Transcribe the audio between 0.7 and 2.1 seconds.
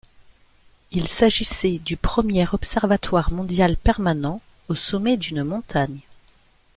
Il s'agissait du